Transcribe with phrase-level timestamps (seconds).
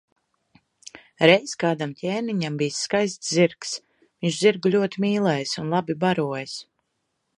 [1.29, 3.77] Reiz kādam ķēniņam bijis skaists zirgs,
[4.25, 6.57] viņš zirgu ļoti mīlējis un labi barojis.